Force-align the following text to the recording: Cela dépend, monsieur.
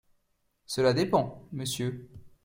Cela 0.65 0.93
dépend, 0.95 1.47
monsieur. 1.51 2.09